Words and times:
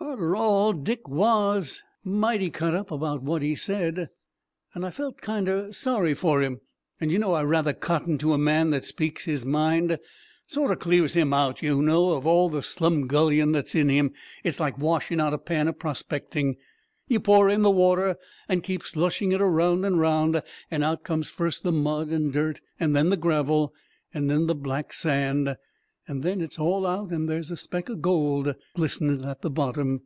"Arter 0.00 0.34
all, 0.36 0.72
Dick 0.72 1.06
was 1.06 1.82
mighty 2.02 2.50
cut 2.50 2.74
up 2.74 2.90
about 2.90 3.22
what 3.22 3.42
he 3.42 3.54
said, 3.54 4.08
and 4.74 4.84
I 4.86 4.90
felt 4.90 5.20
kinder 5.20 5.72
sorry 5.72 6.14
for 6.14 6.40
him. 6.42 6.60
And, 7.00 7.12
you 7.12 7.18
know, 7.18 7.34
I 7.34 7.42
rather 7.44 7.72
cotton 7.72 8.16
to 8.18 8.32
a 8.32 8.38
man 8.38 8.70
that 8.70 8.84
speaks 8.84 9.26
his 9.26 9.44
mind. 9.44 9.98
Sorter 10.46 10.76
clears 10.76 11.14
him 11.14 11.32
out, 11.32 11.62
you 11.62 11.82
know, 11.82 12.12
of 12.14 12.26
all 12.26 12.48
the 12.48 12.62
slumgullion 12.62 13.52
that's 13.52 13.74
in 13.74 13.90
him. 13.90 14.06
It's 14.42 14.54
just 14.56 14.60
like 14.60 14.78
washin' 14.78 15.20
out 15.20 15.34
a 15.34 15.38
pan 15.38 15.68
o' 15.68 15.72
prospecting: 15.72 16.56
you 17.06 17.20
pour 17.20 17.48
in 17.50 17.62
the 17.62 17.70
water, 17.70 18.16
and 18.48 18.64
keep 18.64 18.84
slushing 18.84 19.30
it 19.32 19.38
round 19.38 19.84
and 19.84 20.00
round, 20.00 20.42
and 20.70 20.82
out 20.82 21.04
comes 21.04 21.28
first 21.30 21.62
the 21.64 21.72
mud 21.72 22.08
and 22.08 22.32
dirt, 22.32 22.60
and 22.80 22.96
then 22.96 23.10
the 23.10 23.16
gravel, 23.16 23.72
and 24.14 24.28
then 24.30 24.46
the 24.46 24.54
black 24.56 24.92
sand, 24.92 25.56
and 26.10 26.22
then 26.22 26.40
it's 26.40 26.58
all 26.58 26.86
out, 26.86 27.10
and 27.10 27.28
there's 27.28 27.50
a 27.50 27.56
speck 27.56 27.90
o' 27.90 27.94
gold 27.94 28.54
glistenin' 28.74 29.22
at 29.26 29.42
the 29.42 29.50
bottom!" 29.50 30.00